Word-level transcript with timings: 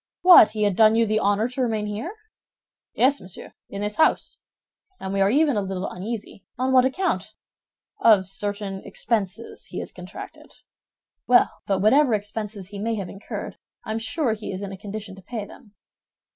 "What, 0.23 0.49
he 0.53 0.63
had 0.63 0.75
done 0.75 0.95
you 0.95 1.05
the 1.05 1.19
honor 1.19 1.47
to 1.49 1.61
remain 1.61 1.85
here?" 1.85 2.15
"Yes, 2.95 3.21
monsieur, 3.21 3.53
in 3.69 3.81
this 3.81 3.97
house; 3.97 4.39
and 4.99 5.13
we 5.13 5.21
are 5.21 5.29
even 5.29 5.55
a 5.57 5.61
little 5.61 5.87
uneasy—" 5.87 6.43
"On 6.57 6.73
what 6.73 6.85
account?" 6.85 7.35
"Of 7.99 8.27
certain 8.27 8.81
expenses 8.83 9.67
he 9.67 9.77
has 9.77 9.93
contracted." 9.93 10.53
"Well, 11.27 11.51
but 11.67 11.81
whatever 11.83 12.15
expenses 12.15 12.69
he 12.69 12.79
may 12.79 12.95
have 12.95 13.09
incurred, 13.09 13.59
I 13.85 13.91
am 13.91 13.99
sure 13.99 14.33
he 14.33 14.51
is 14.51 14.63
in 14.63 14.71
a 14.71 14.75
condition 14.75 15.13
to 15.17 15.21
pay 15.21 15.45
them." 15.45 15.75